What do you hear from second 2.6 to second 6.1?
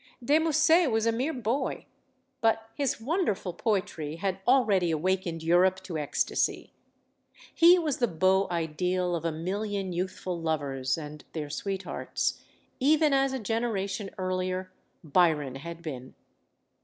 his wonderful poetry had already awakened Europe to